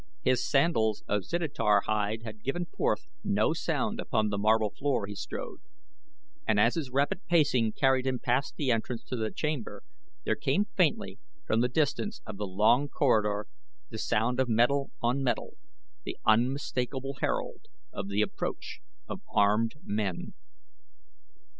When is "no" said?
3.23-3.53